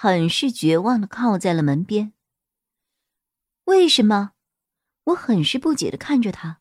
[0.00, 2.12] 很是绝望的靠在了门边。
[3.64, 4.30] 为什么？
[5.06, 6.60] 我很是不解的看着他。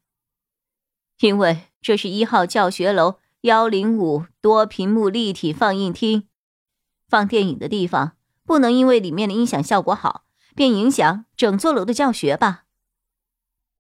[1.19, 6.27] 因为这是一号教学楼幺零五多屏幕立体放映厅，
[7.07, 10.25] 放电影的地方不能因为里面的音响效果好，
[10.55, 12.65] 便影响整座楼的教学吧？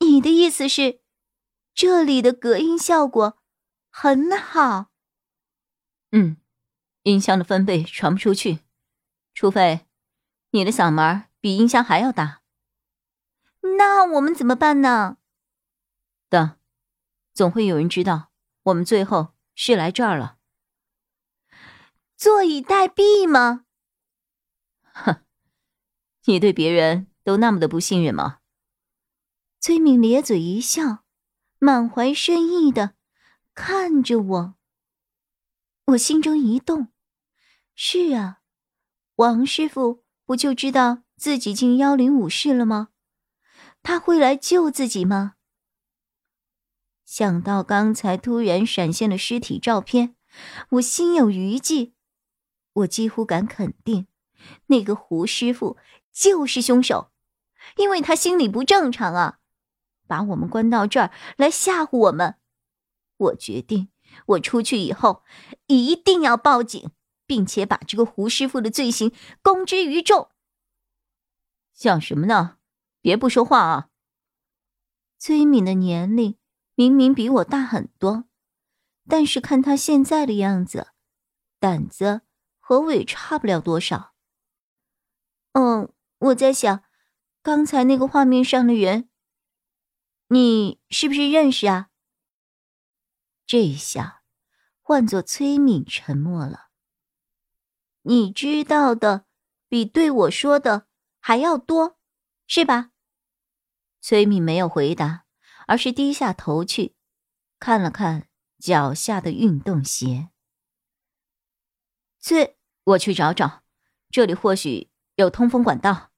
[0.01, 1.01] 你的意思是，
[1.73, 3.39] 这里的隔音效果
[3.89, 4.91] 很好？
[6.11, 6.37] 嗯，
[7.01, 8.59] 音箱的分贝传不出去。
[9.37, 9.85] 除非
[10.49, 12.41] 你的嗓门比音箱还要大，
[13.77, 15.17] 那我们怎么办呢？
[16.27, 16.57] 等，
[17.35, 18.31] 总会有人知道
[18.63, 20.39] 我们最后是来这儿了。
[22.15, 23.65] 坐以待毙吗？
[24.81, 25.23] 哼，
[26.23, 28.39] 你对别人都那么的不信任吗？
[29.59, 31.03] 崔敏咧嘴一笑，
[31.59, 32.95] 满怀深意的
[33.53, 34.55] 看着我。
[35.85, 36.87] 我心中一动，
[37.75, 38.41] 是啊。
[39.17, 42.89] 王师傅不就知道自己进幺零五室了吗？
[43.81, 45.33] 他会来救自己吗？
[47.03, 50.15] 想到刚才突然闪现的尸体照片，
[50.69, 51.95] 我心有余悸。
[52.73, 54.05] 我几乎敢肯定，
[54.67, 55.77] 那个胡师傅
[56.13, 57.09] 就是凶手，
[57.77, 59.39] 因为他心理不正常啊，
[60.05, 62.35] 把我们关到这儿来吓唬我们。
[63.17, 63.89] 我决定，
[64.27, 65.23] 我出去以后
[65.65, 66.91] 一定要报警。
[67.27, 70.31] 并且把这个胡师傅的罪行公之于众。
[71.73, 72.57] 想什么呢？
[73.01, 73.89] 别不说话啊！
[75.19, 76.37] 崔敏的年龄
[76.73, 78.25] 明明比我大很多，
[79.07, 80.87] 但是看他现在的样子，
[81.59, 82.21] 胆子
[82.59, 84.13] 和我也差不了多少。
[85.53, 86.83] 嗯，我在想，
[87.41, 89.09] 刚才那个画面上的人，
[90.29, 91.89] 你是不是认识啊？
[93.45, 94.23] 这一下，
[94.81, 96.66] 换作崔敏沉默了。
[98.07, 99.25] 你知道的
[99.67, 100.87] 比对我说的
[101.19, 101.99] 还要多，
[102.47, 102.91] 是吧？
[103.99, 105.25] 崔敏没有回答，
[105.67, 106.95] 而是低下头去，
[107.59, 110.29] 看了看脚下的运动鞋。
[112.19, 113.63] 崔，我去找找，
[114.09, 116.11] 这里或许有通风管道。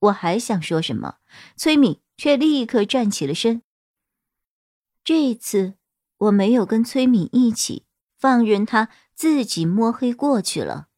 [0.00, 1.18] 我还想说什么，
[1.56, 3.62] 崔敏却立刻站起了身。
[5.02, 5.78] 这一次
[6.18, 7.86] 我没有跟崔敏一起，
[8.24, 8.88] 放任他。
[9.14, 10.88] 自己摸黑过去了。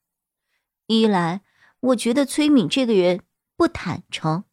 [0.87, 1.43] 一来，
[1.81, 3.21] 我觉得崔敏这个人
[3.57, 4.45] 不坦诚，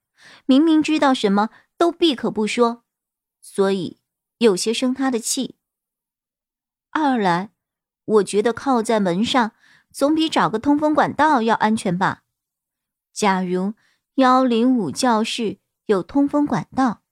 [0.46, 2.84] 明明知道什么都闭口不说，
[3.40, 4.02] 所以
[4.40, 5.56] 有些生他的气。
[6.90, 7.52] 二来，
[8.04, 9.54] 我觉得靠在门上
[9.92, 12.24] 总比找个通风管道要安全吧。
[13.14, 13.76] 假如
[14.16, 17.04] 幺零五教室有通风管道，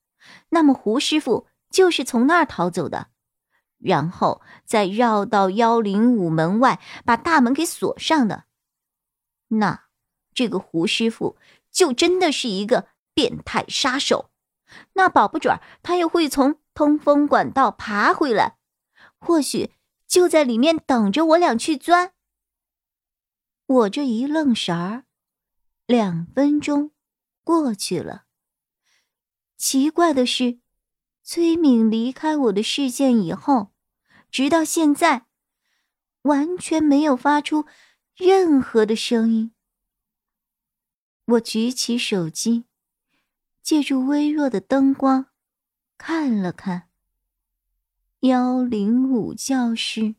[0.50, 3.11] 那么胡师傅就是从那儿逃走的。
[3.82, 8.46] 然后再绕到幺零五门外，把大门给锁上的。
[9.50, 9.86] 那
[10.34, 11.38] 这个胡师傅
[11.70, 14.32] 就真的是一个变态杀手。
[14.94, 18.58] 那保不准他又会从通风管道爬回来，
[19.20, 19.74] 或许
[20.08, 22.14] 就在里面等着我俩去钻。
[23.66, 25.04] 我这一愣神儿，
[25.86, 26.92] 两分钟
[27.44, 28.24] 过去了。
[29.58, 30.61] 奇怪的是，
[31.24, 33.72] 崔敏离开我的视线以后。
[34.32, 35.26] 直到现在，
[36.22, 37.66] 完全没有发出
[38.16, 39.52] 任何的声音。
[41.26, 42.64] 我举起手机，
[43.62, 45.26] 借助微弱的灯光
[45.98, 46.84] 看了看
[48.22, 50.16] 幺零五教室，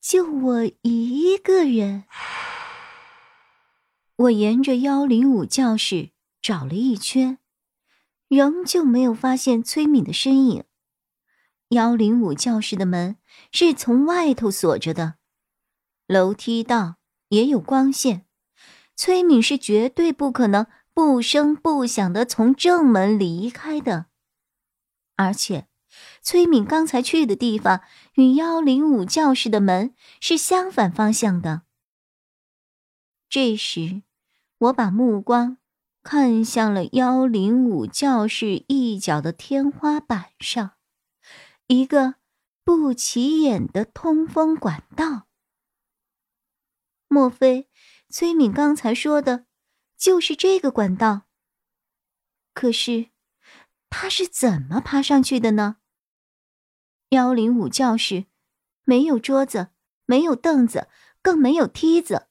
[0.00, 2.06] 就我一个人。
[4.16, 6.10] 我沿着幺零五教室
[6.42, 7.38] 找了一圈，
[8.30, 10.62] 仍旧没有发现崔敏的身影。
[11.70, 13.16] 幺零五教室的门
[13.50, 15.16] 是从外头锁着的，
[16.06, 16.98] 楼梯道
[17.30, 18.26] 也有光线，
[18.94, 24.06] 崔敏是绝对不可能不声不响的从正门离开的。
[25.16, 25.66] 而且，
[26.22, 27.82] 崔敏刚才去的地方
[28.14, 31.62] 与幺零五教室的门是相反方向的。
[33.28, 34.02] 这时，
[34.58, 35.56] 我把目光
[36.02, 40.72] 看向了幺零五教室一角的天花板上。
[41.66, 42.16] 一个
[42.64, 45.28] 不起眼的通风管道，
[47.06, 47.68] 莫非
[48.08, 49.46] 崔敏刚才说的，
[49.96, 51.22] 就是这个管道。
[52.54, 53.10] 可是，
[53.88, 55.76] 他是怎么爬上去的呢？
[57.10, 58.26] 幺零五教室
[58.84, 59.68] 没有桌子，
[60.06, 60.88] 没有凳子，
[61.22, 62.28] 更没有梯子。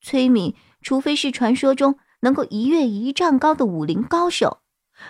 [0.00, 4.62] 崔敏，除非是传说中能够一跃一丈高的武林高手，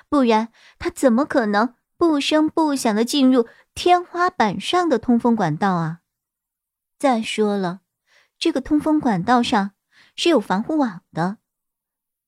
[0.08, 6.00] 不然他怎么可能不声不响的进入天花板上的通风管道啊？
[6.98, 7.80] 再说了，
[8.38, 9.72] 这个通风管道上
[10.16, 11.38] 是有防护网的，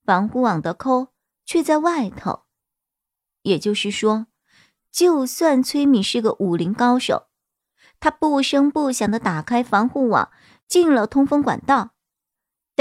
[0.03, 1.09] 防护网的扣
[1.45, 2.43] 却在外头。
[3.43, 4.27] 也就是说，
[4.91, 7.27] 就算崔敏是个武林高手，
[7.99, 10.31] 他不声不响的打开防护网，
[10.67, 11.91] 进了通风管道，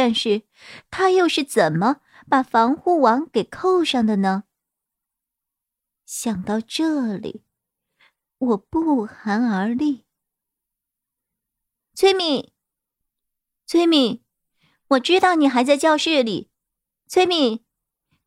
[0.02, 0.44] 但是
[0.90, 4.44] 他又是怎么把防护网给扣上的呢？
[6.06, 7.44] 想到这里，
[8.38, 10.06] 我不寒而栗。
[11.92, 12.50] 崔敏，
[13.66, 14.24] 崔敏，
[14.88, 16.50] 我知道你还在教室里。
[17.06, 17.62] 崔敏，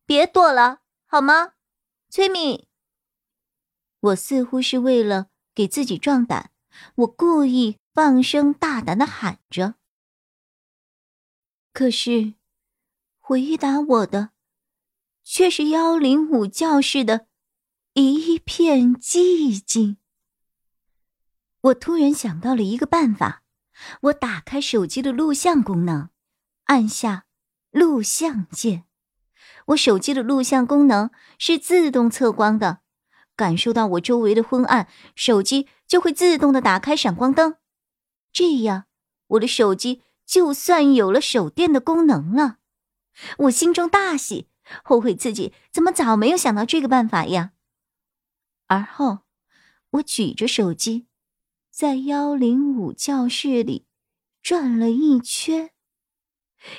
[0.06, 1.54] 别躲了，好吗？
[2.08, 2.68] 崔敏，
[3.98, 6.52] 我似乎是为了给自己壮胆，
[6.94, 9.74] 我故意放声大胆的喊着。
[11.74, 12.34] 可是，
[13.18, 14.30] 回答我的，
[15.24, 17.26] 却是幺零五教室的
[17.94, 19.96] 一片寂静。
[21.62, 23.42] 我突然想到了一个办法。
[24.02, 26.10] 我打开手机的录像功能，
[26.66, 27.26] 按下
[27.72, 28.84] 录像键。
[29.66, 32.82] 我手机的录像功能是自动测光的，
[33.34, 34.86] 感受到我周围的昏暗，
[35.16, 37.56] 手机就会自动的打开闪光灯。
[38.32, 38.84] 这样，
[39.26, 42.58] 我的手机就算有了手电的功能了。
[43.38, 44.48] 我心中大喜，
[44.82, 47.52] 后悔自己怎么早没有想到这个办法呀！
[48.66, 49.20] 而后，
[49.90, 51.06] 我举着手机。
[51.70, 53.88] 在幺零五教室里
[54.40, 55.72] 转了一圈，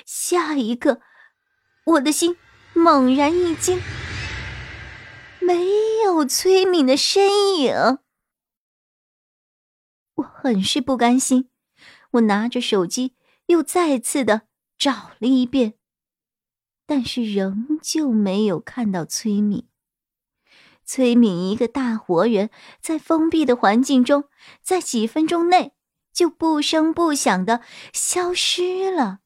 [0.06, 1.02] 下一个，
[1.84, 2.38] 我的心
[2.72, 3.78] 猛然一惊，
[5.38, 5.66] 没
[6.02, 7.98] 有崔敏的身影。
[10.14, 11.50] 我很是不甘心，
[12.12, 13.15] 我拿着手机
[13.46, 14.42] 又再次的
[14.78, 15.74] 找了一遍，
[16.86, 19.68] 但是仍旧没有看到崔敏。
[20.84, 22.50] 崔敏一个大活人，
[22.80, 24.28] 在封闭的环境中，
[24.62, 25.74] 在几分钟内
[26.12, 27.62] 就不声不响的
[27.92, 29.20] 消失了。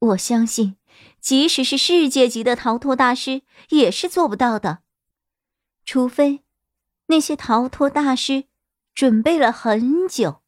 [0.00, 0.76] 我相信，
[1.20, 4.82] 即使是世界级的逃脱大师，也是做不到的，
[5.84, 6.44] 除非
[7.06, 8.44] 那些逃脱大师
[8.94, 10.42] 准备了很久，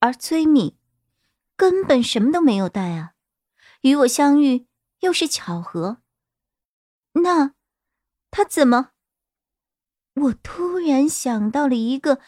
[0.00, 0.77] 而崔敏
[1.58, 3.14] 根本什么都没有带啊！
[3.82, 4.68] 与我相遇
[5.00, 6.00] 又是巧合，
[7.14, 7.54] 那……
[8.30, 8.92] 他怎么？
[10.14, 12.20] 我突然想到了一个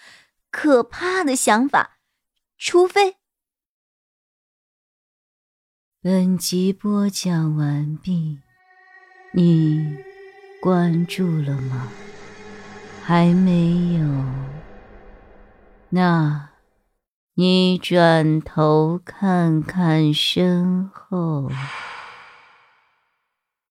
[0.50, 1.98] 可怕的想法，
[2.58, 3.18] 除非……
[6.02, 8.40] 本集播讲完毕，
[9.32, 9.96] 你
[10.60, 11.88] 关注了吗？
[13.04, 14.24] 还没有？
[15.90, 16.49] 那，
[17.40, 21.50] 你转头看看身后。